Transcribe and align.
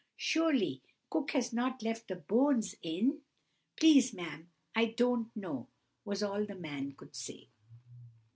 Surely 0.17 0.81
Cook 1.11 1.29
has 1.33 1.53
not 1.53 1.83
left 1.83 2.07
the 2.07 2.15
bones 2.15 2.73
in?' 2.81 3.19
"'Please, 3.75 4.15
ma'am, 4.15 4.49
I 4.73 4.85
don't 4.85 5.29
know,' 5.35 5.67
was 6.05 6.23
all 6.23 6.43
the 6.43 6.55
man 6.55 6.93
could 6.93 7.15
say. 7.15 7.49